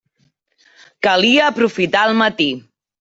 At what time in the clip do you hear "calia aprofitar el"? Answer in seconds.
1.07-2.17